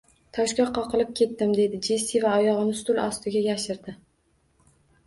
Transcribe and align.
Toshga 0.35 0.63
qoqilib 0.77 1.11
ketdim, 1.19 1.53
dedi 1.59 1.81
Jessi 1.89 2.23
va 2.27 2.33
oyog`ini 2.41 2.77
stul 2.81 3.05
ostiga 3.07 3.47
yashirdi 3.51 3.97